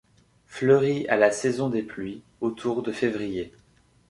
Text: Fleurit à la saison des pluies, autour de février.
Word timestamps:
Fleurit 0.47 1.07
à 1.09 1.15
la 1.15 1.29
saison 1.31 1.69
des 1.69 1.83
pluies, 1.83 2.23
autour 2.39 2.81
de 2.81 2.91
février. 2.91 3.53